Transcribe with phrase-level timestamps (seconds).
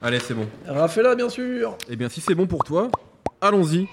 [0.00, 0.46] Allez, c'est bon.
[0.64, 1.76] Rafaela, bien sûr.
[1.90, 2.88] Eh bien, si c'est bon pour toi,
[3.40, 3.88] allons-y.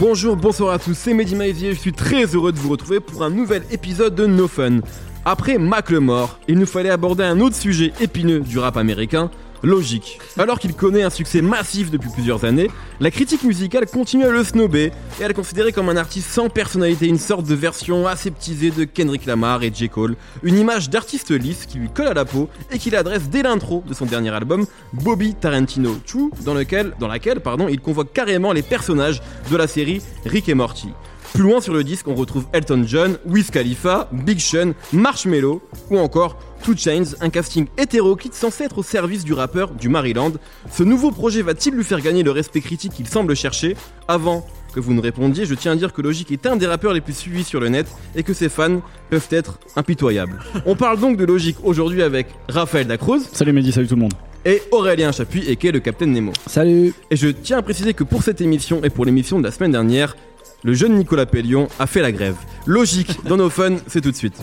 [0.00, 3.22] Bonjour, bonsoir à tous, c'est Mehdi Maizier, je suis très heureux de vous retrouver pour
[3.22, 4.80] un nouvel épisode de No Fun.
[5.24, 9.30] Après Macklemore, il nous fallait aborder un autre sujet épineux du rap américain,
[9.62, 10.18] logique.
[10.38, 12.70] Alors qu'il connaît un succès massif depuis plusieurs années,
[13.00, 16.48] la critique musicale continue à le snober et à le considérer comme un artiste sans
[16.48, 19.88] personnalité, une sorte de version aseptisée de Kendrick Lamar et J.
[19.88, 23.42] Cole, une image d'artiste lisse qui lui colle à la peau et qu'il adresse dès
[23.42, 28.12] l'intro de son dernier album, Bobby Tarantino 2, dans, lequel, dans laquelle pardon, il convoque
[28.12, 30.88] carrément les personnages de la série Rick et Morty.
[31.32, 35.98] Plus loin sur le disque, on retrouve Elton John, Wiz Khalifa, Big Sean, Marshmello ou
[35.98, 40.32] encore Two Chains, un casting hétéroclite censé être au service du rappeur du Maryland.
[40.70, 43.76] Ce nouveau projet va-t-il lui faire gagner le respect critique qu'il semble chercher?
[44.08, 46.92] Avant que vous ne répondiez, je tiens à dire que Logic est un des rappeurs
[46.92, 50.38] les plus suivis sur le net et que ses fans peuvent être impitoyables.
[50.66, 53.22] On parle donc de Logic aujourd'hui avec Raphaël Dacruz.
[53.32, 54.14] Salut Mehdi, salut tout le monde.
[54.44, 56.32] Et Aurélien Chapuis, et qui est le Capitaine Nemo.
[56.46, 56.94] Salut.
[57.10, 59.72] Et je tiens à préciser que pour cette émission et pour l'émission de la semaine
[59.72, 60.16] dernière,
[60.62, 62.36] le jeune Nicolas Pellion a fait la grève.
[62.66, 64.36] Logique, dans nos fun, c'est tout de suite.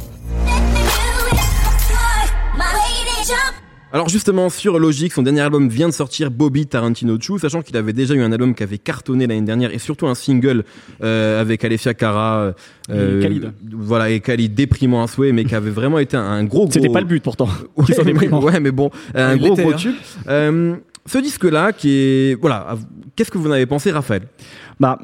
[3.93, 7.77] Alors justement sur Logic, son dernier album vient de sortir, Bobby Tarantino 2, sachant qu'il
[7.77, 10.65] avait déjà eu un album qui avait cartonné l'année dernière et surtout un single
[11.01, 12.53] euh, avec Alessia Cara,
[12.89, 13.53] euh, Khalid.
[13.71, 16.65] voilà et Khalid déprimant à souhait, mais qui avait vraiment été un gros.
[16.65, 16.71] gros...
[16.71, 17.47] C'était pas le but pourtant.
[17.77, 19.95] Ouais, mais, ouais, mais bon, un gros gros tube.
[20.27, 22.75] Euh, ce disque-là, qui est voilà,
[23.15, 24.23] qu'est-ce que vous en avez pensé, Raphaël?
[24.79, 24.99] Bah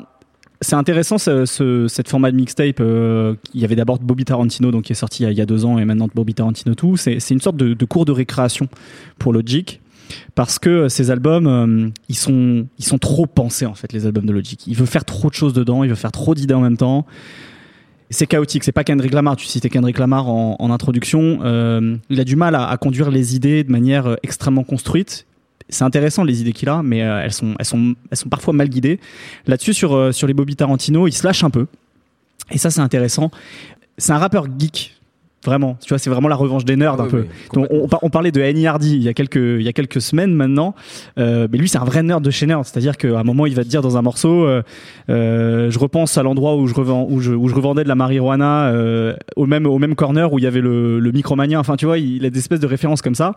[0.64, 2.80] c'est intéressant ce, ce, cette format de mixtape.
[2.80, 5.66] Euh, il y avait d'abord Bobby Tarantino, donc qui est sorti il y a, deux
[5.66, 6.98] ans, et maintenant Bobby Tarantino tout.
[6.98, 8.68] C'est une sorte de, cours de récréation
[9.20, 9.80] pour Logic.
[10.36, 14.26] Parce que ces albums, euh, ils sont, ils sont trop pensés en fait, les albums
[14.26, 14.68] de Logic.
[14.68, 17.06] Il veut faire trop de choses dedans, il veut faire trop d'idées en même temps.
[18.10, 18.64] C'est chaotique.
[18.64, 19.36] C'est pas Kendrick Lamar.
[19.36, 21.40] Tu citais Kendrick Lamar en, introduction.
[21.44, 25.26] Euh, il a du mal à, conduire les idées de manière euh, extrêmement construite
[25.70, 28.54] c'est intéressant les idées qu'il a, mais euh, elles, sont, elles, sont, elles sont parfois
[28.54, 29.00] mal guidées.
[29.48, 31.68] Là-dessus, sur, euh, sur les Bobby Tarantino, il se lâche un peu.
[32.52, 33.32] Et ça, c'est intéressant.
[33.98, 34.92] C'est un rappeur geek.
[35.46, 37.26] Vraiment, tu vois, c'est vraiment la revanche des nerds Ah un peu.
[37.52, 40.00] Donc, on, on, parlait de Annie Hardy il y a quelques, il y a quelques
[40.00, 40.74] semaines maintenant,
[41.18, 43.54] euh, mais lui c'est un vrai nerd de chez nerd, c'est-à-dire qu'à un moment il
[43.54, 44.48] va te dire dans un morceau,
[45.10, 48.72] je repense à l'endroit où je revends, où je, où je revendais de la marijuana
[49.36, 51.60] au même au même corner où il y avait le, le micromania.
[51.60, 53.36] Enfin, tu vois, il a des espèces de références comme ça.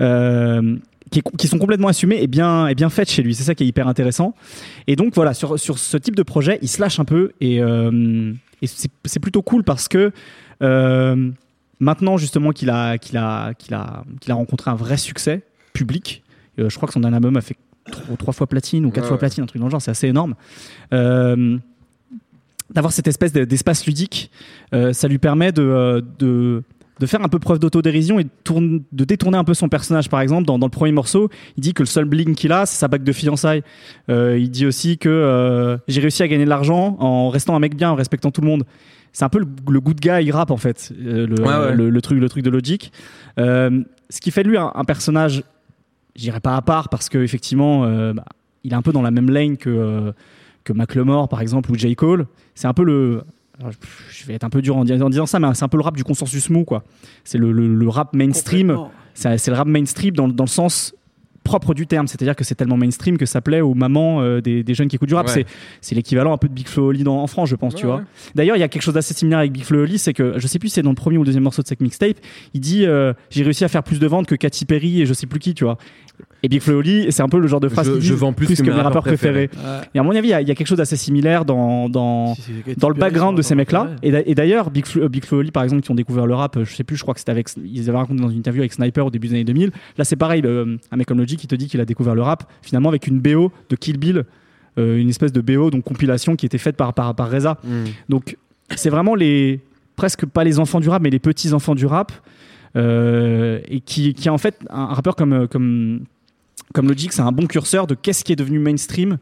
[0.00, 0.76] Euh,
[1.10, 3.34] qui, qui, sont complètement assumées et bien, et bien faites chez lui.
[3.34, 4.34] C'est ça qui est hyper intéressant.
[4.86, 7.60] Et donc voilà, sur, sur ce type de projet, il se lâche un peu et,
[7.60, 8.32] euh,
[8.62, 10.12] et c'est plutôt cool parce que
[10.62, 11.30] euh,
[11.80, 16.22] maintenant justement qu'il a, qu'il a, qu'il a, qu'il a rencontré un vrai succès public,
[16.58, 17.56] euh, je crois que son dernier album a fait
[17.90, 19.90] trois, trois fois platine ou quatre Ouais, fois platine, un truc dans le genre, c'est
[19.90, 20.34] assez énorme.
[20.92, 21.58] Euh,
[22.70, 24.30] D'avoir cette espèce d'espace ludique,
[24.74, 26.62] euh, ça lui permet de, de
[27.00, 30.10] de faire un peu preuve d'autodérision et de, tourne, de, détourner un peu son personnage.
[30.10, 32.66] Par exemple, dans, dans, le premier morceau, il dit que le seul bling qu'il a,
[32.66, 33.62] c'est sa bague de fiançailles.
[34.10, 37.58] Euh, il dit aussi que euh, j'ai réussi à gagner de l'argent en restant un
[37.58, 38.64] mec bien, en respectant tout le monde.
[39.12, 41.74] C'est un peu le, le good guy rap en fait, euh, le, Ouais, ouais.
[41.74, 42.92] le, le, truc, le truc de Logic.
[43.38, 45.42] Ce qui fait de lui un, un personnage,
[46.16, 48.24] je dirais pas à part parce que effectivement, bah,
[48.62, 50.12] il est un peu dans la même lane que
[50.64, 52.26] que Macklemore par exemple ou J Cole.
[52.54, 53.22] C'est un peu le
[53.60, 53.72] alors,
[54.10, 55.96] je vais être un peu dur en, disant ça, mais c'est un peu le rap
[55.96, 56.82] du consensus mou, quoi.
[57.24, 58.76] C'est le, le, le, rap mainstream.
[59.14, 60.94] C'est le rap mainstream dans, dans, le sens
[61.44, 64.62] propre du terme, c'est-à-dire que c'est tellement mainstream que ça plaît aux mamans euh, des,
[64.62, 65.26] des, jeunes qui écoutent du rap.
[65.28, 65.44] Ouais.
[65.80, 67.96] C'est l'équivalent un peu de Big Flo Oli en France, je pense, ouais, tu vois.
[67.96, 68.02] Ouais.
[68.34, 70.46] D'ailleurs, il y a quelque chose d'assez similaire avec Big Flo Oli, c'est que je
[70.46, 72.16] sais plus si c'est dans le premier ou le deuxième morceau de cette mixtape,
[72.54, 75.12] il dit euh, j'ai réussi à faire plus de ventes que Katy Perry et je
[75.12, 75.76] sais plus qui, tu vois.
[76.42, 78.14] Et Big Flo Oli, c'est un peu le genre de phrase je, qui dit je
[78.14, 79.48] vends plus, plus que, que, mes rappeurs préférés.
[79.48, 79.78] préférés.
[79.78, 79.88] Ouais.
[79.94, 81.88] Et à mon avis, il y, a, il y a quelque chose d'assez similaire dans
[81.88, 83.90] dans, si dans le background de ces mecs-là.
[84.02, 86.84] Et d'ailleurs, Big Flo, Big Flo par exemple, qui ont découvert le rap, je sais
[86.84, 89.10] plus, je crois que c'était avec, ils avaient raconté dans une interview avec Sniper au
[89.10, 89.70] début des années 2000.
[89.98, 92.22] Là, c'est pareil, le, un mec comme Logic qui te dit qu'il a découvert le
[92.22, 94.24] rap finalement avec une BO de Kill Bill,
[94.78, 97.58] euh, une espèce de BO, donc compilation qui était faite par par, par Reza.
[97.64, 97.84] Mm.
[98.08, 98.36] Donc
[98.76, 99.60] c'est vraiment les
[99.96, 102.12] presque pas les enfants du rap, mais les petits enfants du rap,
[102.76, 106.04] euh, et qui, qui a en fait un, un rappeur comme comme
[106.72, 109.18] comme Logic, c'est un bon curseur de qu'est-ce qui est devenu mainstream,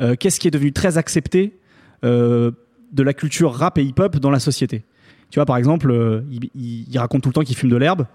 [0.00, 1.58] euh, qu'est-ce qui est devenu très accepté
[2.04, 2.50] euh,
[2.92, 4.84] de la culture rap et hip-hop dans la société.
[5.30, 7.76] Tu vois, par exemple, euh, il, il, il, raconte tout le temps qu'il fume de
[7.76, 8.06] l'herbe.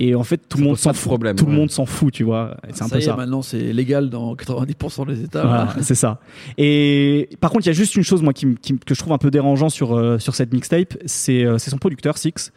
[0.00, 1.08] Et en fait, tout le monde s'en fout.
[1.08, 1.50] Problème, tout ouais.
[1.50, 2.56] le monde s'en fout, tu vois.
[2.72, 3.16] C'est un ça peu y est.
[3.16, 5.42] Maintenant, c'est légal dans 90% des États.
[5.42, 6.20] Voilà, c'est ça.
[6.56, 9.12] Et par contre, il y a juste une chose, moi, qui, qui, que je trouve
[9.12, 12.52] un peu dérangeant sur euh, sur cette mixtape, c'est euh, son producteur Six,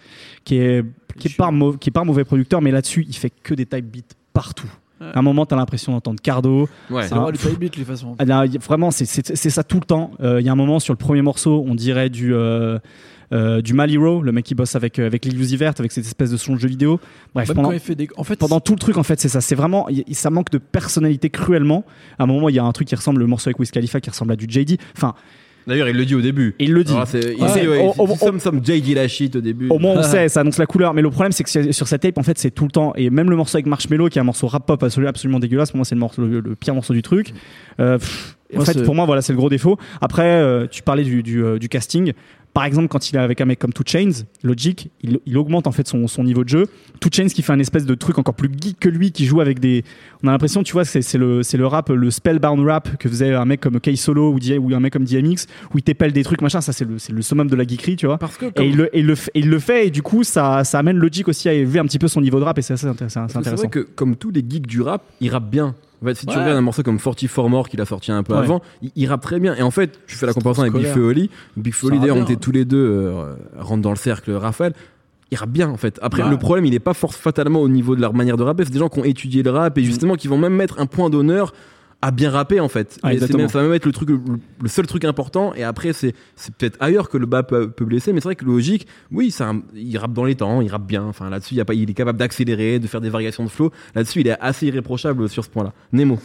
[0.45, 0.85] qui est
[1.17, 1.49] qui est pas
[1.79, 4.71] qui est pas un mauvais producteur, mais là-dessus, il fait que des type beats partout.
[5.13, 6.69] À un moment, t'as l'impression d'entendre Cardo.
[6.89, 7.07] Ouais.
[7.07, 8.15] C'est le beat, les façons.
[8.19, 10.11] Ah, vraiment, c'est- c'est ça tout le temps.
[10.21, 12.33] Euh, Il y a un moment sur le premier morceau, on dirait du.
[12.33, 12.79] euh,
[13.33, 15.93] euh, du Mal Hero, le mec qui bosse avec, euh, avec les Uzi Vert, avec
[15.93, 16.99] cette espèce de son de jeu vidéo.
[17.33, 18.09] Bref, Même pendant, quand il fait des.
[18.17, 19.39] En fait, pendant tout le truc, en fait, c'est ça.
[19.39, 19.87] C'est vraiment.
[19.89, 21.85] y- Ça manque de personnalité cruellement.
[22.19, 24.01] À un moment, il y a un truc qui ressemble, le morceau avec Wiz Khalifa
[24.01, 24.77] qui ressemble à du JD.
[24.97, 25.13] Enfin,
[25.67, 26.55] D'ailleurs, il le dit au début.
[26.59, 26.93] il le dit.
[26.93, 27.61] Alors, c'est- il Ouais.
[27.61, 29.69] dit, ouais, Au- au- il dit some, some JD la shit au début.
[29.69, 30.93] Au moins on sait, ça annonce la couleur.
[30.93, 32.93] Mais le problème c'est que sur- cette tape, en fait, c'est tout le temps.
[32.95, 35.77] Et même le morceau avec Marshmello, qui est un morceau rap pop absolument, dégueulasse, pour
[35.77, 37.33] moi c'est le, morceau, le, le pire morceau du truc.
[37.79, 39.77] Euh, pff, en Moi, fait, pour moi, voilà, c'est le gros défaut.
[40.01, 42.11] Après, euh, tu parlais du, du, euh, du casting.
[42.53, 45.67] Par exemple, quand il est avec un mec comme Two Chains, Logic, il, il augmente
[45.67, 46.67] en fait son, son niveau de jeu.
[46.99, 49.39] Two Chains qui fait un espèce de truc encore plus geek que lui, qui joue
[49.39, 49.85] avec des.
[50.21, 53.61] On a l'impression, tu vois, c'est le, rap, le spellbound rap que faisait un mec
[53.61, 56.41] comme K Solo ou, D- ou un mec comme DMX, où il t'épelle des trucs,
[56.41, 56.59] machin.
[56.61, 58.17] Ça, c'est le, summum de la geekerie, tu vois.
[58.17, 60.01] Parce que, Et il, le, et il le f- et il le fait, et du
[60.01, 62.57] coup, ça, ça amène Logic aussi à élever un petit peu son niveau de rap,
[62.59, 63.27] et c'est assez intéressant.
[63.29, 65.73] c'est vrai que comme tous les geeks du rap, ils rappent bien.
[66.01, 66.39] En fait, si tu Ouais.
[66.41, 68.39] regardes un morceau comme 44 More qu'il a sorti un peu Ouais.
[68.39, 69.53] avant, il, il rappe très bien.
[69.55, 71.29] Et en fait, tu fais la comparaison avec Big Oli.
[71.57, 74.73] Big Oli, d'ailleurs, on était tous les deux euh, rentre dans le cercle Raphaël.
[75.33, 75.97] Il rappe bien en fait.
[76.01, 76.29] Après, Ouais.
[76.29, 78.65] le problème, il est pas force fatalement au niveau de leur manière de rapper.
[78.65, 80.87] C'est des gens qui ont étudié le rap et justement qui vont même mettre un
[80.87, 81.53] point d'honneur
[82.01, 82.99] à bien rapper en fait.
[83.03, 84.19] Ah, c'est même, ça va même être le truc, le,
[84.61, 85.53] le seul truc important.
[85.53, 88.11] Et après, c'est c'est peut-être ailleurs que le bas peut, peut blesser.
[88.13, 91.03] Mais c'est vrai que logique, oui, ça, il rappe dans les temps, il rappe bien.
[91.03, 93.49] Enfin là-dessus, il, y a pas, il est capable d'accélérer, de faire des variations de
[93.49, 93.71] flow.
[93.95, 95.73] Là-dessus, il est assez irréprochable sur ce point-là.
[95.93, 96.19] Nemo.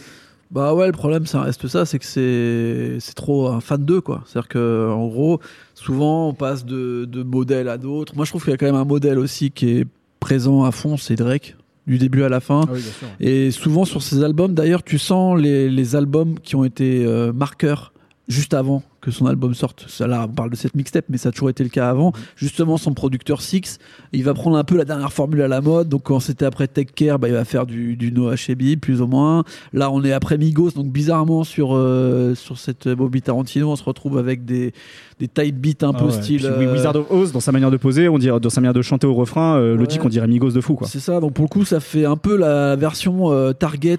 [0.49, 3.99] Bah ouais, le problème, ça reste ça, c'est que c'est c'est trop un fan d'eux,
[3.99, 4.23] quoi.
[4.25, 5.41] C'est-à-dire que en gros,
[5.75, 8.15] souvent, on passe de, de modèles à d'autres.
[8.15, 9.87] Moi, je trouve qu'il y a quand même un modèle aussi qui est
[10.21, 11.55] présent à fond, c'est Drake,
[11.87, 12.65] du début à la fin.
[12.67, 12.83] Ah oui.
[13.19, 17.31] Et souvent sur ces albums, d'ailleurs, tu sens les, les albums qui ont été euh,
[17.33, 17.93] marqueurs
[18.27, 19.85] juste avant que son album sorte.
[19.87, 22.11] Ça, là, on parle de cette mixtape, mais ça a toujours été le cas avant.
[22.35, 23.79] Justement, son producteur Six,
[24.11, 25.87] il va prendre un peu la dernière formule à la mode.
[25.87, 29.01] Donc, quand c'était après Take Care, bah, il va faire du, du Noah Shebi, plus
[29.01, 29.45] ou moins.
[29.71, 30.71] Là, on est après Migos.
[30.71, 34.73] Donc, bizarrement, sur, euh, sur cette Bobby Tarantino, on se retrouve avec des,
[35.19, 36.11] des type beats un Ah peu ouais.
[36.11, 36.37] style.
[36.41, 38.73] Puis, euh, Wizard of Oz, dans sa manière de poser, on dirait, dans sa manière
[38.73, 39.85] de chanter au refrain, euh, Ouais.
[40.03, 40.87] On dirait Migos de fou, quoi.
[40.87, 43.97] C'est ça, donc pour le coup, ça fait un peu la version euh, Target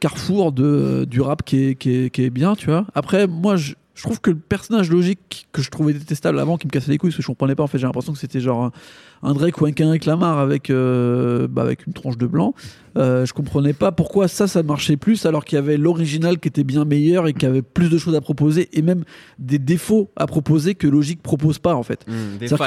[0.00, 2.84] Carrefour de, du rap qui est, qui, est, qui est bien, tu vois.
[2.94, 6.66] Après, moi, je, je trouve que le personnage logique que je trouvais détestable avant, qui
[6.66, 8.40] me cassait les couilles, parce que je comprenais pas, en fait, j'ai l'impression que c'était
[8.40, 8.70] genre
[9.22, 12.54] un, Drake ou un Kendrick Lamar avec, euh, bah, avec une tronche de blanc.
[12.96, 16.48] Euh, je comprenais pas pourquoi ça, ça marchait plus, alors qu'il y avait l'original qui
[16.48, 19.04] était bien meilleur et qui avait plus de choses à proposer, et même
[19.38, 22.06] des défauts à proposer que Logique propose pas, en fait.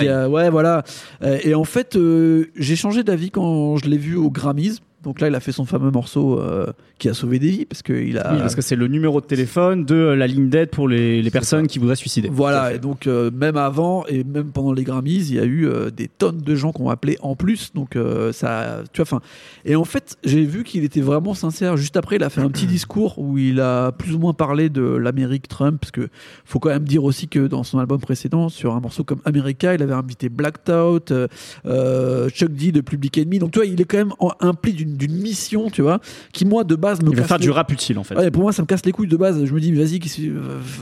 [0.07, 0.83] A- ouais, voilà.
[1.23, 4.81] Euh, et en fait, euh, j'ai changé d'avis quand je l'ai vu au Grammys.
[5.01, 6.67] Donc là, il a fait son fameux morceau euh,
[7.03, 8.31] qui a sauvé des vies parce qu'il a.
[8.31, 11.67] Oui, parce que c'est le numéro de téléphone de la ligne d'aide pour les, personnes
[11.67, 12.29] qui voudraient suicider.
[12.31, 15.67] Voilà, et donc euh, même avant et même pendant les Grammys, il y a eu
[15.67, 17.73] euh, des tonnes de gens qui ont appelé en plus.
[17.73, 19.19] Donc euh, ça, tu vois, enfin.
[19.65, 21.75] Et en fait, j'ai vu qu'il était vraiment sincère.
[21.75, 24.69] Juste après, il a fait un petit discours où il a plus ou moins parlé
[24.69, 26.07] de l'Amérique Trump, parce que
[26.45, 29.73] faut quand même dire aussi que dans son album précédent, sur un morceau comme America,
[29.73, 31.27] il avait invité Blacked Out, euh,
[31.65, 33.39] euh, Chuck D de Public Enemy.
[33.39, 35.99] Donc tu vois, il est quand même en- impliqué d'une d'une mission, tu vois,
[36.31, 38.15] qui moi de base me Il va faire les- du rap utile, en fait.
[38.15, 39.43] Ouais, pour moi, ça me casse les couilles de base.
[39.45, 39.99] Je me dis, vas-y,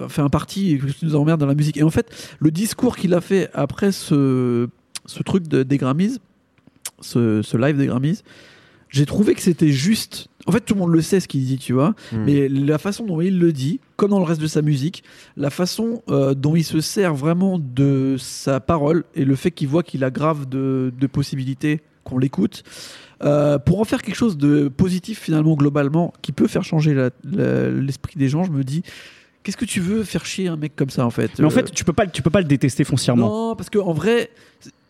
[0.10, 1.78] fais un parti, et que tu nous emmerdes dans la musique.
[1.78, 4.68] Et en fait, le discours qu'il a fait après ce,
[5.06, 6.19] ce truc de, des Grammys,
[7.00, 8.24] ce, ce live des Grammys,
[8.90, 10.28] j'ai trouvé que c'était juste.
[10.48, 11.96] En fait, tout le monde le sait ce qu'il dit, tu vois.
[12.12, 12.24] Hmm.
[12.25, 15.04] Mais la façon dont il le dit, comme dans le reste de sa musique,
[15.38, 19.68] la façon euh, dont il se sert vraiment de sa parole et le fait qu'il
[19.69, 22.63] voit qu'il a grave de, de possibilités qu'on l'écoute,
[23.24, 28.13] euh, pour en faire quelque chose de positif finalement globalement, qui peut faire changer l'esprit
[28.18, 28.84] des gens, je me dis,
[29.44, 31.32] qu'est-ce que tu veux faire chier un mec comme ça en fait?
[31.40, 33.50] Mais en Euh, fait, tu peux pas, tu peux pas le détester foncièrement.
[33.50, 34.30] non, parce qu'en vrai,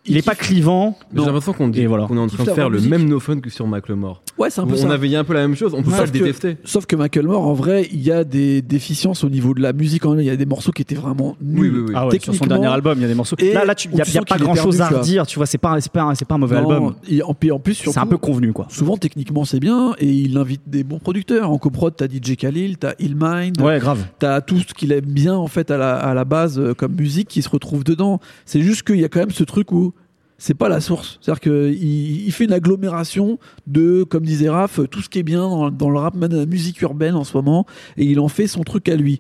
[0.05, 0.97] il est pas clivant.
[1.15, 2.05] J'ai l'impression qu'on dit Et voilà.
[2.07, 2.89] qu'on est en train de faire le musique.
[2.91, 4.23] même no fun que sur Macklemore.
[4.37, 4.91] Ouais, c'est un peu On ça.
[4.91, 6.57] avait dit un peu la même chose, on peut Ouais, pas le que- détester.
[6.63, 10.03] Sauf que Macklemore, en vrai, il y a des déficiences au niveau de la musique.
[10.17, 11.59] Il y a des morceaux qui étaient vraiment nuls.
[11.61, 11.93] Oui, oui, oui.
[11.95, 13.35] Ah ouais, sur son dernier album, il y a des morceaux.
[13.39, 15.27] et Là, là, tu, où y a, y pas grand chose perdu, à redire.
[15.27, 16.95] Tu vois, c'est pas, c'est pas, un- c'est pas un mauvais Non, album.
[17.07, 18.65] Et en, plus, C'est un peu convenu, quoi.
[18.69, 21.51] souvent techniquement c'est bien et il invite des bons producteurs.
[21.51, 24.05] En coprod, t'as DJ Khalil, t'as Illmind, Ouais, grave.
[24.19, 26.93] t'as tout ce qu'il aime bien en fait à la, à la base euh, comme
[26.95, 28.19] musique qui se retrouve dedans.
[28.45, 29.93] C'est juste qu'il y a quand même ce truc où
[30.41, 31.19] c'est pas la source.
[31.21, 35.69] C'est-à-dire qu'il il fait une agglomération de, comme disait Raph, tout ce qui est bien
[35.69, 38.47] dans, le rap, même dans la musique urbaine en ce moment, et il en fait
[38.47, 39.19] son truc à lui.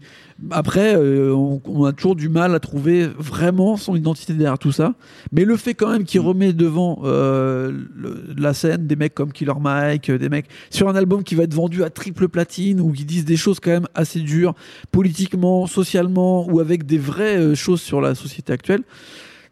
[0.49, 4.71] Après, euh, on, on a toujours du mal à trouver vraiment son identité derrière tout
[4.71, 4.95] ça,
[5.31, 7.71] mais le fait quand même qu'il remet devant euh,
[8.35, 11.43] la scène des mecs comme Killer Mike, euh, des mecs sur un album qui va
[11.43, 14.55] être vendu à triple platine, où ils disent des choses quand même assez dures,
[14.91, 18.81] politiquement, socialement, ou avec des vraies euh, choses sur la société actuelle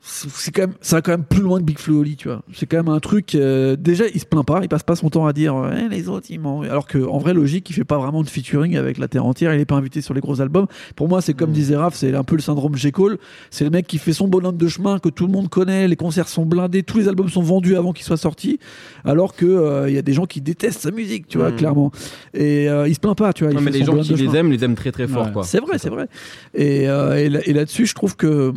[0.01, 2.41] c'est quand même ça va quand même plus loin que Big Flo Oli, tu vois.
[2.53, 3.35] C'est quand même un truc.
[3.35, 6.07] euh, déjà, il se plaint pas, il passe pas son temps à dire Ouais, les
[6.07, 6.61] autres ils m'ont.
[6.61, 9.53] Alors que en vrai, logique, il fait pas vraiment de featuring avec la terre entière.
[9.53, 10.67] Il est pas invité sur les gros albums.
[10.95, 11.53] Pour moi, c'est comme Mm.
[11.53, 13.17] disait Raph, c'est un peu le syndrome J Cole.
[13.49, 15.87] C'est le mec qui fait son bonhomme de chemin que tout le monde connaît.
[15.87, 18.57] Les concerts sont blindés, tous les albums sont vendus avant qu'ils soient sortis.
[19.03, 21.55] Alors que euh, il y a des gens qui détestent sa musique, tu vois, Mm.
[21.57, 21.91] clairement.
[22.33, 23.51] Et euh, il se plaint pas, tu vois.
[23.51, 25.31] il Non, mais les gens qui les aiment, les aiment très très fort, Ouais.
[25.33, 25.43] quoi.
[25.43, 26.07] C'est vrai, c'est vrai.
[26.53, 28.53] Et, euh, là- et là-dessus, je trouve que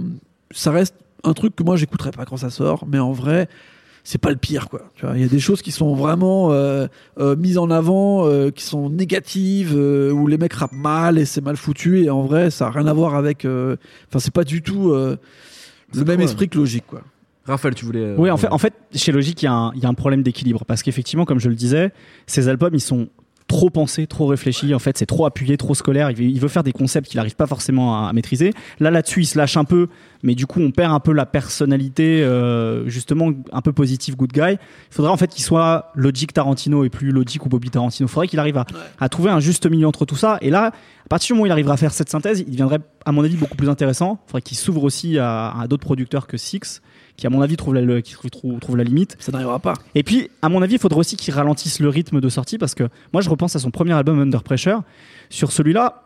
[0.53, 3.49] ça reste un truc que moi, j'écouterais pas quand ça sort, mais en vrai,
[4.05, 4.83] c'est pas le pire, quoi.
[4.97, 6.89] Tu vois, il y a des choses qui sont vraiment euh,
[7.19, 11.25] euh, mises en avant, euh, qui sont négatives, euh, où les mecs rappent mal et
[11.25, 13.45] c'est mal foutu, et en vrai, ça a rien à voir avec.
[13.45, 13.77] euh,
[14.09, 15.17] Enfin, c'est pas du tout euh,
[15.95, 17.03] le même quoi esprit que logique, quoi.
[17.45, 18.01] Raphaël, tu voulais.
[18.01, 19.89] euh, Oui, en fait, en fait, chez Logic, il y, a un- il y a
[19.89, 21.93] un problème d'équilibre parce qu'effectivement, comme je le disais,
[22.27, 23.09] ces albums, ils sont
[23.53, 24.75] trop pensés, trop réfléchis.
[24.75, 26.11] En fait, c'est trop appuyé, trop scolaire.
[26.11, 28.53] Il veut, il veut faire des concepts qu'il n'arrive pas forcément à, à maîtriser.
[28.81, 29.89] Là, là-dessus, il se lâche un peu,
[30.23, 34.33] mais du coup, on perd un peu la personnalité, euh, justement, un peu positive, good
[34.33, 34.53] guy.
[34.53, 34.59] Il
[34.95, 38.09] faudrait en fait qu'il soit Logic Tarantino et plus Logic ou Bobby Tarantino.
[38.09, 38.67] Il faudrait qu'il arrive à,
[38.99, 40.39] à trouver un juste milieu entre tout ça.
[40.41, 40.67] Et là,
[41.05, 43.23] à partir du moment où il arrivera à faire cette synthèse, il deviendrait, à mon
[43.23, 44.21] avis, beaucoup plus intéressant.
[44.27, 46.81] Il faudrait qu'il s'ouvre aussi à, à d'autres producteurs que Six,
[47.17, 49.17] qui, à mon avis, trouve la, le- qui trouve, trouve- trouve la limite.
[49.21, 49.75] Ça n'arrivera pas.
[49.95, 52.75] Et puis, à mon avis, il faudrait aussi qu'il ralentisse le rythme de sortie parce
[52.75, 54.83] que moi, je repense à son premier album Under Pressure.
[55.31, 56.05] Sur celui-là,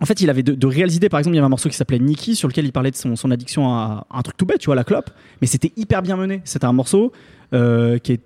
[0.00, 1.08] en fait, il avait de, de réelles idées.
[1.08, 2.96] Par exemple, il y avait un morceau qui s'appelait Nicky sur lequel il parlait de
[2.96, 5.10] son, son addiction à, à un truc tout bête, tu vois, la clope.
[5.40, 6.40] Mais c'était hyper bien mené.
[6.44, 7.12] C'était un morceau
[7.54, 8.20] euh, qui est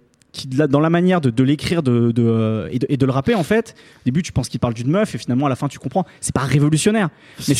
[0.68, 3.34] dans la manière de, de l'écrire de, de, euh, et, de, et de le rapper
[3.34, 5.66] en fait au début tu penses qu'il parle d'une meuf et finalement à la fin
[5.66, 7.08] tu comprends c'est pas révolutionnaire
[7.40, 7.54] C'est Mais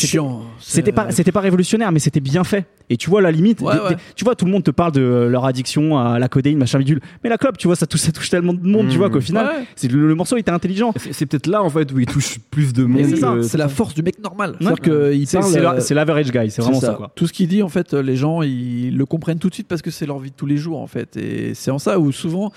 [0.57, 3.73] c'était- pas c'était pas révolutionnaire mais c'était bien fait et tu vois la limite Ouais,
[3.73, 3.89] des- ouais.
[3.89, 6.77] des- tu vois tout le monde te parle de leur addiction à la codéine machin
[6.77, 9.09] bidule mais la clope tu vois ça touche ça touche tellement de monde tu vois
[9.09, 9.65] qu'au final Ouais.
[9.75, 12.73] c'est le, le morceau était intelligent C'est peut-être là, en fait, où il touche plus
[12.73, 13.05] de monde.
[13.05, 14.51] c'est ça, que- C'est la force du mec normal.
[14.51, 14.57] Ouais.
[14.61, 15.51] C'est-à-dire qu'il c'est parle.
[15.51, 16.93] c'est euh, la- c'est l'average guy c'est vraiment ça.
[16.93, 19.53] quoi Tout ce qu'il dit, en fait, euh, les gens, ils le comprennent tout de
[19.53, 21.15] suite parce que c'est leur vie de tous les jours, en fait.
[21.17, 22.51] Et c'est en ça où souvent,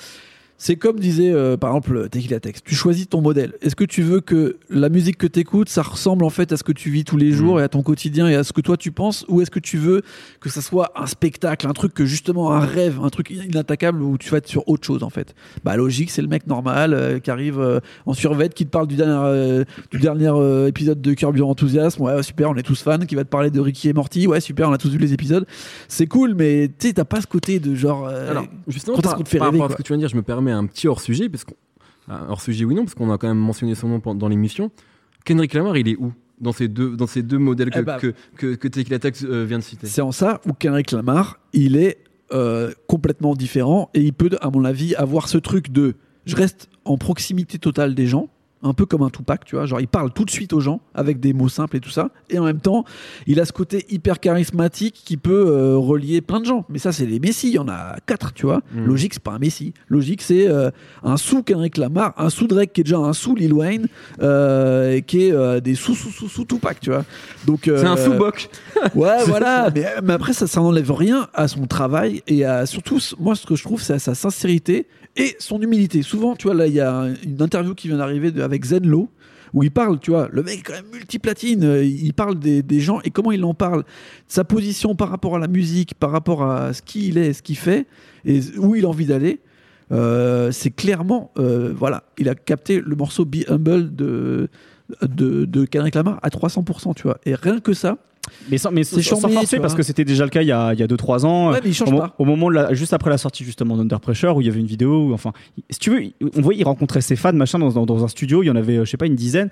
[0.57, 2.63] c'est comme disait, euh, par exemple, Tequila Tex.
[2.63, 3.53] Tu choisis ton modèle.
[3.61, 6.57] Est-ce que tu veux que la musique que tu écoutes, ça ressemble en fait à
[6.57, 7.61] ce que tu vis tous les jours Mm.
[7.61, 9.25] et à ton quotidien et à ce que toi tu penses?
[9.29, 10.03] Ou est-ce que tu veux
[10.41, 14.17] que ça soit un spectacle, un truc que justement, un rêve, un truc inattaquable où
[14.17, 15.35] tu vas être sur autre chose, en fait?
[15.65, 18.87] Bah, logique, c'est le mec normal euh, qui arrive euh, en survêt, qui te parle
[18.87, 20.33] du dernier, du dernier
[20.69, 22.01] épisode de Curb Your Enthusiasm.
[22.03, 22.99] Ouais, super, on est tous fans.
[22.99, 24.27] Qui va te parler de Ricky et Morty.
[24.27, 25.47] Ouais, super, on a tous vu les épisodes.
[25.89, 28.07] C'est cool, mais tu sais, t'as pas ce côté de genre.
[28.07, 29.83] Alors, justement, quand est-ce par, qu'on te fait par rêver, rapport à ce quoi?
[29.83, 31.55] que tu viens de dire, je me permets un petit hors-sujet, parce qu'on.
[32.09, 34.71] Hors-sujet, oui, non, parce qu'on a quand même mentionné son nom dans l'émission.
[35.25, 37.99] Kendrick Lamar, il est où dans ces deux, dans ces deux modèles que, Eh bah,
[37.99, 39.87] que, que, que Tequila Tex, euh, vient de citer?
[39.87, 41.99] C'est en ça où Kendrick Lamar, il est
[42.33, 45.95] euh, complètement différent et il peut, à mon avis, avoir ce truc de
[46.27, 48.29] je reste en proximité totale des gens.
[48.65, 50.81] Un peu comme un Tupac, tu vois, genre il parle tout de suite aux gens
[50.95, 52.85] avec des mots simples et tout ça, et en même temps
[53.27, 56.65] il a ce côté hyper charismatique qui peut euh, relier plein de gens.
[56.69, 58.63] Mais ça c'est les messies, il y en a quatre, tu vois.
[58.73, 58.85] Mm.
[58.87, 60.71] Logique c'est pas un messie, logique c'est euh,
[61.03, 63.87] un sous Kendrick Lamar, un sous Drake qui est déjà un sous Lil Wayne,
[64.23, 67.05] euh, et qui est des sous sous sous sous Tupac, tu vois.
[67.47, 68.49] Donc C'est un euh, sous-boc.
[68.95, 69.71] Ouais, voilà.
[69.75, 73.47] Mais, mais après, ça, ça n'enlève rien à son travail et à surtout, moi, ce
[73.47, 76.03] que je trouve, c'est à sa sincérité et son humilité.
[76.03, 79.11] Souvent, tu vois, là, il y a une interview qui vient d'arriver de- avec Zenlo
[79.55, 82.81] où il parle, tu vois, le mec est quand même multiplatine, euh, il parle des,
[82.81, 83.85] gens et comment il en parle,
[84.27, 87.57] sa position par rapport à la musique, par rapport à ce qu'il est, ce qu'il
[87.57, 87.87] fait
[88.25, 89.41] et où il a envie d'aller.
[89.93, 94.49] Euh, c'est clairement, euh, voilà, il a capté le morceau Be Humble de,
[95.03, 97.19] de, de Kendrick Lamar à 300%, tu vois.
[97.25, 97.99] Et rien que ça,
[98.51, 100.79] mais sans, mais sans, forcer parce que c'était déjà le cas il y a, il
[100.81, 101.51] y a 2-3 ans.
[101.53, 102.15] Ouais, mais il change au, mo- pas.
[102.19, 104.61] au moment de la- juste après la sortie justement d'Under Pressure où il y avait
[104.61, 105.33] une vidéo où, enfin
[105.71, 106.03] si tu veux
[106.37, 108.57] on voyait il rencontrait ses fans machin dans, dans, dans un studio il y en
[108.57, 109.51] avait euh, je sais pas une dizaine.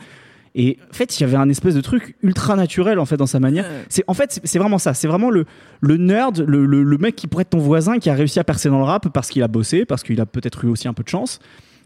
[0.55, 3.27] Et en fait il y avait un espèce de truc ultra naturel en fait dans
[3.27, 3.65] sa manière.
[3.89, 4.93] C'est en fait c'est- vraiment ça.
[4.95, 5.47] C'est vraiment le
[5.81, 8.45] le nerd le, le, le mec qui pourrait être ton voisin qui a réussi à
[8.45, 10.93] percer dans le rap parce qu'il a bossé parce qu'il a peut-être eu aussi un
[10.95, 11.39] peu de chance.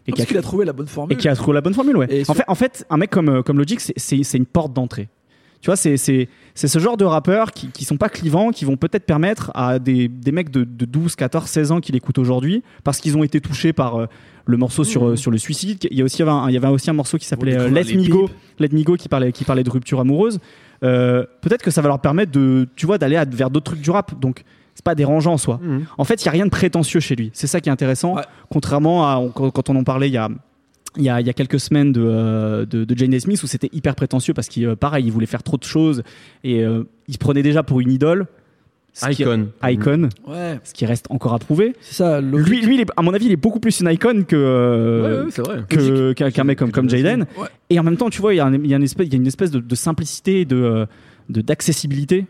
[0.09, 1.17] Et qui Parce a, qu'il a trouvé la bonne et formule.
[1.17, 2.07] qui a trouvé la bonne formule ouais.
[2.09, 5.09] Et en fait en fait un mec comme euh, comme Logic c'est une porte d'entrée
[5.61, 8.63] tu vois, c'est, c'est, c'est ce genre de rappeurs qui, qui sont pas clivants, qui
[8.65, 12.19] vont peut-être permettre à des, des mecs de, de 12, 14, 16 ans qui l'écoutent
[12.19, 14.05] aujourd'hui, parce qu'ils ont été touchés par euh,
[14.45, 15.87] le morceau sur, euh, sur le suicide.
[15.91, 17.25] Il y, a aussi, il y avait un, il y avait aussi un morceau qui
[17.25, 20.39] s'appelait euh, Let Me Go, Let Me Go qui parlait, qui parlait de rupture amoureuse.
[20.83, 23.89] Euh, peut-être que ça va leur permettre de, tu vois, d'aller vers d'autres trucs du
[23.89, 24.19] rap.
[24.19, 24.43] Donc,
[24.75, 25.59] c'est pas dérangeant en soi.
[25.63, 25.85] Mhm.
[25.97, 27.31] En fait, il y a rien de prétentieux chez lui.
[27.33, 28.15] C'est ça qui est intéressant.
[28.15, 28.21] Ouais.
[28.49, 30.29] Contrairement à on- quand on en parlait il y a
[30.97, 33.47] il y, a, il y a quelques semaines de, euh, de, de Jane Smith où
[33.47, 36.03] c'était hyper prétentieux parce qu'il euh, pareil il voulait faire trop de choses
[36.43, 38.25] et euh, il se prenait déjà pour une idole
[39.11, 39.49] qui- Icon.
[39.63, 42.19] icon Ouais, ce qui reste encore à prouver c'est ça.
[42.19, 42.47] logique.
[42.49, 45.25] lui, lui il est- à mon avis il est beaucoup plus une icon que euh,
[45.25, 47.47] Ouais, ouais, qu'un mec comme, comme Jaden Ouais.
[47.69, 49.05] et en même temps tu vois il y a, un- il y a une espèce
[49.07, 50.87] il y a une espèce de, de simplicité de
[51.29, 52.25] de- d'accessibilité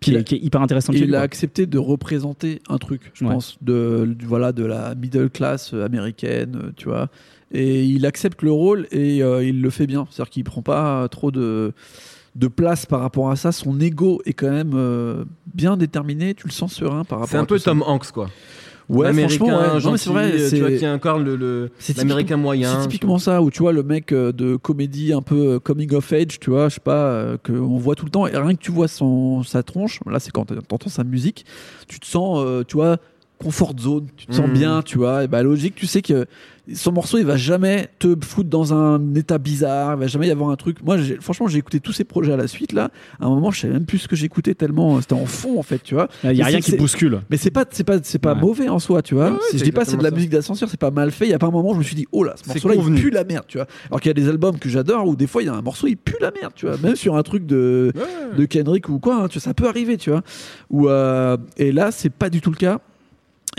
[0.00, 0.96] qui, Il est, a- qui est hyper intéressante.
[0.96, 3.32] chez il a accepté de représenter un truc, je Ouais.
[3.32, 7.08] pense, de, voilà, de la middle class américaine, tu vois.
[7.52, 10.06] Et il accepte le rôle et euh, il le fait bien.
[10.10, 11.72] C'est-à-dire qu'il prend pas trop de,
[12.36, 13.52] de place par rapport à ça.
[13.52, 15.24] Son ego est quand même euh,
[15.54, 16.34] bien déterminé.
[16.34, 17.70] Tu le sens serein par rapport C'est un à peu tout ça.
[17.70, 18.28] Tom Hanks, quoi.
[18.90, 19.80] Ouais, franchement, ouais.
[19.80, 20.48] Gentil, c'est vrai.
[20.50, 22.72] tu vois, qui incarne le- le- c'est l'américain moyen.
[22.74, 26.10] C'est typiquement ça, où tu vois le mec euh, de comédie un peu coming of
[26.10, 28.70] age, tu vois, je sais pas, qu'on voit tout le temps, et rien que tu
[28.72, 31.44] vois son, sa tronche, là c'est quand t'entends sa musique,
[31.86, 32.96] tu te sens, euh, tu vois,
[33.38, 34.52] comfort zone, tu te sens Mhm.
[34.52, 36.26] bien, tu vois, et bah logique, tu sais que
[36.74, 40.30] son morceau il va jamais te foutre dans un état bizarre, il va jamais y
[40.30, 40.82] avoir un truc.
[40.84, 42.90] Moi, franchement, j'ai écouté tous ces projets à la suite là,
[43.20, 45.58] à un moment, je savais même plus ce que j'écoutais tellement euh, c'était en fond
[45.58, 46.08] en fait, tu vois.
[46.24, 47.20] Il y a rien qui bouscule.
[47.30, 48.40] Mais c'est pas, c'est pas, c'est pas Ouais.
[48.40, 49.26] mauvais en soi, tu vois.
[49.26, 51.26] Ouais, ouais, Si je dis pas c'est de la musique d'ascenseur, c'est pas mal fait.
[51.26, 52.94] Il y a pas un moment, je me suis dit, oh là, ce morceau-là, il
[52.94, 53.66] pue la merde, tu vois.
[53.90, 55.62] Alors qu'il y a des albums que j'adore où des fois, il y a un
[55.62, 56.76] morceau, il pue la merde, tu vois.
[56.82, 58.36] Même sur un truc de, Ouais.
[58.36, 60.22] de Kendrick ou quoi, hein, tu vois, ça peut arriver, tu vois.
[60.70, 62.80] Ou, euh, et là, c'est pas du tout le cas.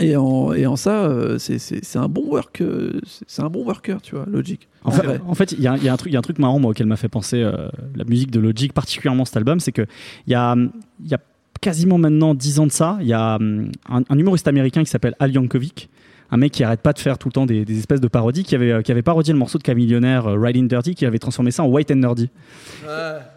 [0.00, 4.00] Et en, et en ça, euh, c'est- un bon work, euh, c'est un bon worker,
[4.02, 4.66] tu vois, Logic.
[4.84, 6.18] En fait, en fait, il y, a- il y a un truc, il y a
[6.18, 9.36] un truc marrant moi, auquel m'a fait penser euh, la musique de Logic, particulièrement cet
[9.36, 9.82] album, c'est que
[10.26, 10.56] il y a,
[11.04, 11.18] il y a
[11.60, 14.90] quasiment maintenant 10 ans de ça, il y a hum, un, un humoriste américain qui
[14.90, 15.90] s'appelle Al Yankovic,
[16.32, 18.44] un mec qui arrête pas de faire tout le temps des, des espèces de parodies,
[18.44, 21.18] qui avait, euh, qui avait parodié le morceau de Camillionnaire euh, Riding Dirty, qui avait
[21.18, 22.30] transformé ça en White and Nerdy.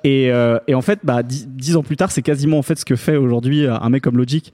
[0.03, 2.77] Et, euh, et en fait, bah, dix, dix ans plus tard, c'est quasiment en fait
[2.79, 4.53] ce que fait aujourd'hui un mec comme Logic.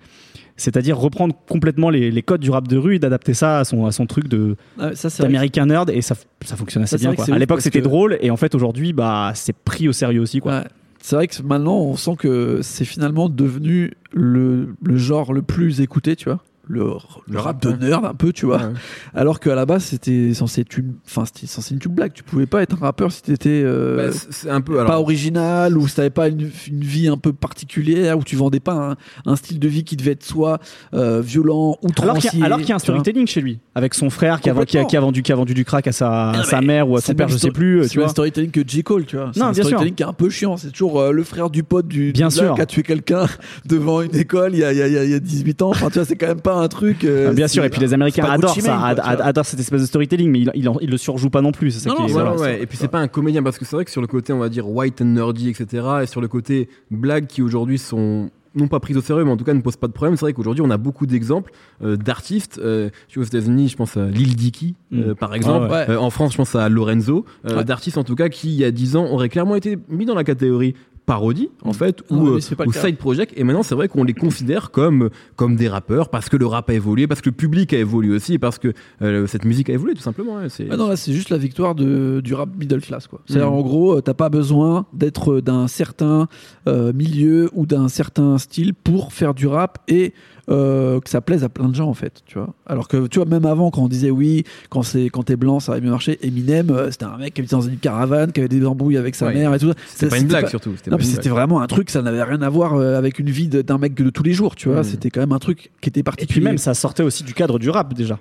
[0.58, 3.86] C'est-à-dire reprendre complètement les, les codes du rap de rue et d'adapter ça à son,
[3.86, 7.16] à son truc de, que- d'américain nerd et ça, ça fonctionne assez Ça, bien.
[7.16, 7.34] Quoi.
[7.34, 10.42] À l'époque, c'était que- drôle et en fait, aujourd'hui, bah, c'est pris au sérieux aussi.
[10.42, 10.60] Quoi.
[10.60, 10.64] Ouais.
[11.02, 15.80] C'est vrai que maintenant, on sent que c'est finalement devenu le, le genre le plus
[15.80, 16.44] écouté, tu vois.
[16.72, 16.86] Le, le
[17.34, 18.58] Le rap rap, de nerd, un peu, tu vois.
[18.58, 18.74] Ouais.
[19.16, 22.14] Alors qu'à la base, c'était censé être une, enfin, c'était censé être une blague.
[22.14, 24.76] Tu pouvais pas être un rappeur si t'étais euh, Bah, c'est c'est un peu.
[24.86, 28.60] pas original ou si t'avais pas une, une vie un peu particulière ou tu vendais
[28.60, 28.96] pas
[29.26, 30.60] un, un style de vie qui devait être soit
[30.94, 32.44] euh, violent ou Alors qu'il y, transier.
[32.44, 34.60] a- alors qu'il y a un storytelling chez lui, avec son frère qui a, qui
[34.60, 34.88] a- Complètement.
[34.88, 36.98] qui a vendu, qui a vendu du crack à sa, à Non, sa mère ou
[36.98, 37.88] à son père, je sais plus.
[37.88, 38.10] C'est vois.
[38.10, 38.84] storytelling que J.
[38.84, 39.32] Cole, tu vois.
[39.34, 39.70] C'est Non, un bien sûr.
[39.70, 40.56] storytelling qui est un peu chiant.
[40.58, 42.54] C'est toujours euh, le frère du pote du Bien du sûr.
[42.54, 43.26] qui a tué quelqu'un
[43.66, 45.20] devant une école il y a, il y a- il y a- il y a
[45.20, 45.70] 18 ans.
[45.72, 47.04] Enfin, tu vois, c'est quand même pas un truc.
[47.04, 49.60] euh, Ah, Bien sûr, et puis les Américains adorent ça, quoi, ad- ad- adorent cette
[49.60, 51.72] espèce de storytelling, mais il, il, le surjoue pas non plus.
[51.72, 52.62] C'est ça Non, est- voilà, Ouais.
[52.62, 54.40] Et puis c'est pas un comédien parce que c'est vrai que sur le côté, on
[54.40, 55.86] va dire white and nerdy, etc.
[56.04, 59.38] Et sur le côté blagues qui aujourd'hui sont non pas prises au sérieux, mais en
[59.38, 60.18] tout cas ne posent pas de problème.
[60.18, 61.52] C'est vrai qu'aujourd'hui, on a beaucoup d'exemples
[61.84, 62.60] euh, d'artistes.
[62.64, 65.16] Euh, aux États-Unis, je pense à Lil Dicky, euh, Mm.
[65.16, 65.68] par exemple.
[65.72, 65.96] Ah ouais.
[65.96, 67.26] En France, je pense à Lorenzo.
[67.48, 67.64] Ouais.
[67.64, 70.16] D'artistes, en tout cas, qui, il y a 10 ans, auraient clairement été mis dans
[70.16, 70.74] la catégorie
[71.10, 74.04] parodie en fait Non, ou, euh, c'est ou side project et maintenant c'est vrai qu'on
[74.04, 77.36] les considère comme comme des rappeurs parce que le rap a évolué parce que le
[77.36, 80.50] public a évolué aussi et parce que euh, cette musique a évolué tout simplement ouais,
[80.50, 83.08] c'est Ah non, là, c'est juste la victoire de, du rap middle class.
[83.08, 83.22] quoi.
[83.26, 83.58] C'est-à-dire, Mhm.
[83.58, 86.28] en gros, euh, t'as pas besoin d'être d'un certain
[86.68, 90.14] euh, milieu ou d'un certain style pour faire du rap et
[90.50, 92.22] euh, que ça plaise à plein de gens, en fait.
[92.26, 95.24] Tu vois Alors que, tu vois, même avant, quand on disait oui, quand c'est quand
[95.24, 97.78] t'es blanc, ça va mieux marcher, Eminem, euh, c'était un mec qui habitait dans une
[97.78, 99.34] caravane, qui avait des embrouilles avec sa Ouais.
[99.36, 99.76] mère et tout ça.
[99.88, 102.50] c'était pas une blague surtout pas une c'était vraiment un truc, ça n'avait rien à
[102.50, 104.78] voir euh, avec une vie d'un mec de tous les jours, tu vois.
[104.80, 104.84] Mhm.
[104.84, 106.40] C'était quand même un truc qui était Et particulier.
[106.42, 108.20] puis même, ça sortait aussi du cadre du rap déjà.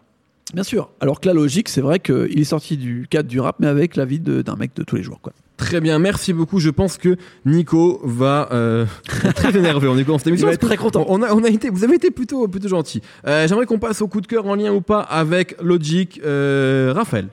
[0.54, 0.90] Bien sûr.
[1.00, 3.96] Alors que la logique, c'est vrai qu'il est sorti du cadre du rap, mais avec
[3.96, 5.32] la vie de- d'un mec de tous les jours, quoi.
[5.58, 6.60] Très bien, merci beaucoup.
[6.60, 8.86] Je pense que Nico va euh,
[9.24, 10.46] être très énervé cette émission.
[10.46, 11.04] Il va être très content.
[11.08, 13.02] On a, on a été, vous avez été plutôt, plutôt gentil.
[13.26, 16.20] Euh, J'aimerais qu'on passe au coup de cœur en lien ou pas avec Logic.
[16.24, 17.28] Euh, Raphaël.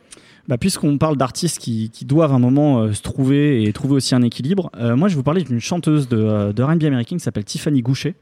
[0.48, 3.96] Bah, Puisqu'on parle d'artistes qui, qui doivent à un moment euh, se trouver et trouver
[3.96, 6.84] aussi un équilibre, euh, moi je vais vous parler d'une chanteuse de, euh, de R&B
[6.84, 8.14] américaine qui s'appelle Tiffany Goucher,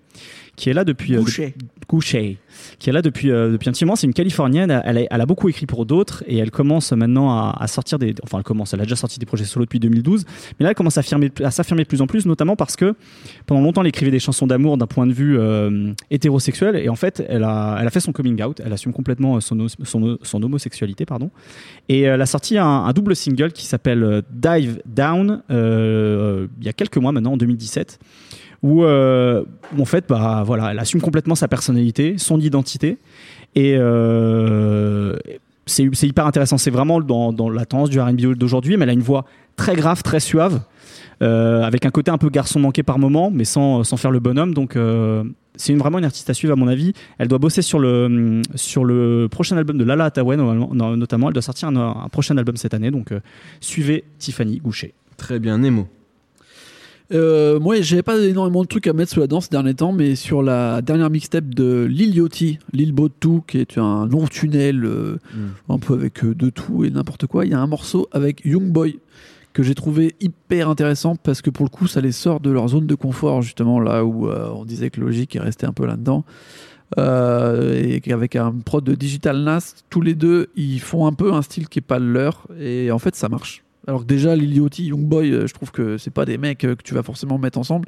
[0.56, 1.16] qui est là depuis...
[1.16, 1.20] euh,
[2.80, 3.96] qui est là depuis, euh, depuis un petit moment.
[3.96, 4.70] C'est une Californienne.
[4.86, 8.00] Elle a, elle a beaucoup écrit pour d'autres et elle commence maintenant à, à sortir
[8.00, 8.14] des.
[8.24, 8.74] Enfin, elle commence.
[8.74, 10.26] Elle a déjà sorti des projets solo depuis 2012.
[10.60, 12.96] Mais là, elle commence à, affirmer- à s'affirmer de plus en plus, notamment parce que
[13.46, 16.76] pendant longtemps, elle écrivait des chansons d'amour d'un point de vue euh, hétérosexuel.
[16.76, 18.62] Et en fait, elle a, elle a fait son coming out.
[18.64, 21.32] Elle assume complètement son, son, son homosexualité, pardon.
[21.90, 26.70] Et elle a sorti un, un double single qui s'appelle Dive Down euh, il y
[26.70, 28.00] a quelques mois maintenant, en 2017
[28.64, 29.44] où, euh,
[29.78, 32.98] en fait, bah, voilà, elle assume complètement sa personnalité, son identité,
[33.56, 35.16] et euh,
[35.66, 36.58] c'est hyper intéressant.
[36.58, 39.26] C'est vraiment dans, dans la tendance du R&B d'aujourd'hui, mais elle a une voix
[39.58, 40.62] très grave, très suave,
[41.22, 44.20] euh, avec un côté un peu garçon manqué par moment, mais sans, sans faire le
[44.20, 44.54] bonhomme.
[44.54, 44.78] Donc
[45.56, 46.94] c'est vraiment une artiste à suivre à mon avis.
[47.20, 51.28] Elle doit bosser sur le, sur le prochain album de Lala normalement- notamment.
[51.28, 53.14] Elle doit sortir un, prochain album cette année, donc
[53.62, 54.94] suivez Tiffany Goucher.
[55.18, 55.88] Très bien, Nemo.
[57.14, 59.92] Euh, moi, j'avais pas énormément de trucs à mettre sous la dent ces derniers temps,
[59.92, 63.10] mais sur la dernière mixtape de Lil Yachty, Lil 2,
[63.48, 65.18] qui est un long tunnel, euh,
[65.70, 68.42] un peu avec euh, de tout et n'importe quoi, il y a un morceau avec
[68.46, 69.00] Young Boy
[69.54, 72.68] que j'ai trouvé hyper intéressant parce que pour le coup, ça les sort de leur
[72.68, 75.86] zone de confort, justement, là où euh, on disait que Logic est resté un peu
[75.86, 76.26] là-dedans.
[77.00, 81.34] Euh, et qu'avec un prod de Digital Nas, tous les deux, ils font un peu
[81.34, 82.48] un style qui est pas le leur.
[82.60, 83.64] Et en fait, ça marche.
[83.88, 86.84] Alors que déjà, Liliotti, Youngboy, euh, je trouve que c'est pas des mecs euh, que
[86.84, 87.88] tu vas forcément mettre ensemble.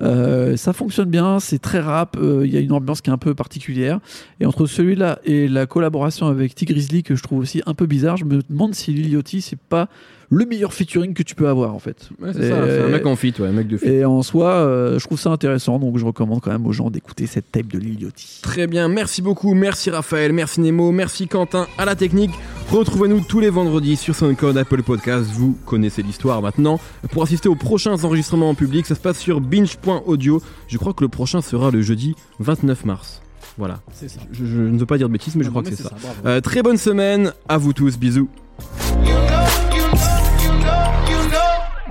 [0.00, 3.12] Euh, ça fonctionne bien, c'est très rap, euh, il y a une ambiance qui est
[3.12, 4.00] un peu particulière.
[4.40, 7.86] Et entre celui-là et la collaboration avec T Grizzly, que je trouve aussi un peu
[7.86, 9.88] bizarre, je me demande si Liliotti, c'est pas
[10.30, 12.10] le meilleur featuring que tu peux avoir en fait.
[12.20, 13.86] Ouais, c'est ça, Et- c'est un mec en fit, ouais, un mec de fit.
[13.88, 16.90] Et en soi, euh, je trouve ça intéressant, donc je recommande quand même aux gens
[16.90, 18.40] d'écouter cette tape de Liliotti.
[18.42, 22.32] Très bien, merci beaucoup, merci Raphaël, merci Nemo, merci Quentin à la technique.
[22.70, 26.80] Retrouvez-nous tous les vendredis sur SoundCloud, Apple Podcast, vous connaissez l'histoire maintenant.
[27.12, 30.42] Pour assister aux prochains enregistrements en public, ça se passe sur binge.audio.
[30.68, 33.20] Je crois que le prochain sera le jeudi 29 mars.
[33.56, 34.20] Voilà, C'est ça.
[34.30, 35.90] je, je ne veux pas dire de bêtises, mais je crois que c'est ça.
[36.26, 38.28] Euh, très bonne semaine, à vous tous, bisous.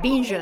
[0.02, 0.36] Binge.